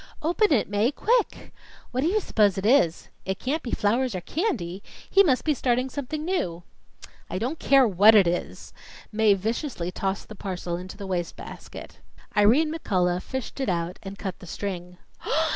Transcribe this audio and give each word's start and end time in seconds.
"Open 0.23 0.51
it, 0.51 0.67
Mae 0.67 0.91
quick!" 0.91 1.53
"What 1.91 2.01
do 2.01 2.07
you 2.07 2.19
s'pose 2.19 2.57
it 2.57 2.65
is?" 2.65 3.09
"It 3.23 3.37
can't 3.37 3.61
be 3.61 3.69
flowers 3.69 4.15
or 4.15 4.21
candy. 4.21 4.81
He 5.07 5.21
must 5.21 5.43
be 5.45 5.53
starting 5.53 5.91
something 5.91 6.25
new." 6.25 6.63
"I 7.29 7.37
don't 7.37 7.59
care 7.59 7.87
what 7.87 8.15
it 8.15 8.25
is!" 8.27 8.73
Mae 9.11 9.35
viciously 9.35 9.91
tossed 9.91 10.27
the 10.27 10.33
parcel 10.33 10.75
into 10.75 10.97
the 10.97 11.05
wastebasket. 11.05 11.99
Irene 12.35 12.73
McCullough 12.73 13.21
fished 13.21 13.59
it 13.59 13.69
out 13.69 13.99
and 14.01 14.17
cut 14.17 14.39
the 14.39 14.47
string. 14.47 14.97